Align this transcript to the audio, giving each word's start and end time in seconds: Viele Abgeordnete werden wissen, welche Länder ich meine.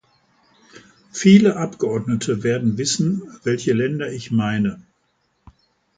Viele 1.11 1.57
Abgeordnete 1.57 2.41
werden 2.41 2.79
wissen, 2.79 3.21
welche 3.43 3.73
Länder 3.73 4.11
ich 4.11 4.31
meine. 4.31 4.81